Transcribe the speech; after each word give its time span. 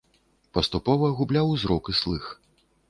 Паступова 0.57 1.11
губляў 1.21 1.55
зрок 1.67 1.83
і 1.95 1.97
слых. 2.01 2.23